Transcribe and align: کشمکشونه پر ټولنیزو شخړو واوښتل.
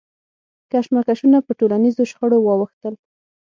کشمکشونه 0.71 1.37
پر 1.45 1.53
ټولنیزو 1.59 2.03
شخړو 2.11 2.37
واوښتل. 2.41 2.93